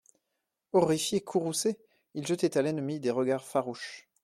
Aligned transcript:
Horrifiés, 0.73 1.21
courroucés, 1.21 1.77
ils 2.15 2.25
jetaient 2.25 2.57
à 2.57 2.63
l'ennemi 2.63 2.99
des 2.99 3.11
regards 3.11 3.45
farouches. 3.45 4.07